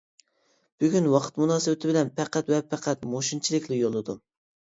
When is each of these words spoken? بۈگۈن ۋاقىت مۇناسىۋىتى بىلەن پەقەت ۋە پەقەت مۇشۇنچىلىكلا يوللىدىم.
بۈگۈن 0.83 1.09
ۋاقىت 1.15 1.37
مۇناسىۋىتى 1.41 1.91
بىلەن 1.91 2.09
پەقەت 2.21 2.49
ۋە 2.55 2.59
پەقەت 2.73 3.07
مۇشۇنچىلىكلا 3.13 3.79
يوللىدىم. 3.83 4.21